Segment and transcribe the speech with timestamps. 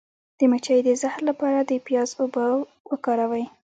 [0.37, 2.45] د مچۍ د زهر لپاره د پیاز اوبه
[2.91, 3.45] وکاروئ